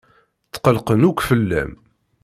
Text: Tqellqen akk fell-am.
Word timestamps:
Tqellqen 0.53 1.01
akk 1.09 1.19
fell-am. 1.29 1.71